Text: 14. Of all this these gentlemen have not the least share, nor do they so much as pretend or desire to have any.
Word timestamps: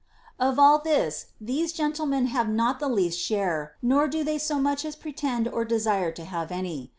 14. 0.39 0.51
Of 0.53 0.57
all 0.57 0.79
this 0.79 1.27
these 1.39 1.71
gentlemen 1.71 2.25
have 2.25 2.49
not 2.49 2.79
the 2.79 2.89
least 2.89 3.19
share, 3.19 3.75
nor 3.83 4.07
do 4.07 4.23
they 4.23 4.39
so 4.39 4.57
much 4.57 4.83
as 4.83 4.95
pretend 4.95 5.47
or 5.47 5.63
desire 5.63 6.11
to 6.13 6.25
have 6.25 6.51
any. 6.51 6.89